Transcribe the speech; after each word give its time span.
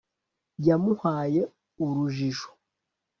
Yamuhaye 0.67 1.41
urujijo 1.85 2.49